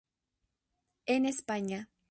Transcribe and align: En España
En 1.05 1.27
España 1.27 1.87